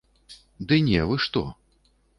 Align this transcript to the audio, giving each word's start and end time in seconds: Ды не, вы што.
Ды 0.71 0.79
не, 0.89 1.05
вы 1.13 1.21
што. 1.27 1.47